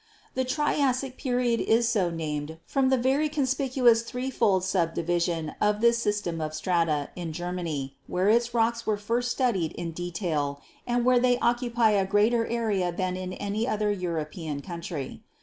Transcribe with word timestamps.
"The 0.33 0.45
Triassic 0.45 1.15
Period 1.19 1.59
is 1.59 1.87
so 1.87 2.09
named 2.09 2.57
from 2.65 2.89
the 2.89 2.97
very 2.97 3.29
con 3.29 3.43
spicuous 3.43 4.01
threefold 4.03 4.63
subdivision 4.63 5.53
of 5.61 5.79
this 5.79 5.99
system 5.99 6.41
of 6.41 6.55
strata 6.55 7.11
in 7.15 7.33
Germany, 7.33 7.97
where 8.07 8.27
its 8.27 8.51
rocks 8.51 8.87
were 8.87 8.97
first 8.97 9.29
studied 9.29 9.73
in 9.73 9.91
detail 9.91 10.59
and 10.87 11.05
where 11.05 11.19
they 11.19 11.37
occupy 11.37 11.91
a 11.91 12.07
greater 12.07 12.47
area 12.47 12.91
than 12.91 13.15
in 13.15 13.31
any 13.33 13.67
other 13.67 13.91
Euro 13.91 14.25
pean 14.25 14.61
country. 14.61 15.21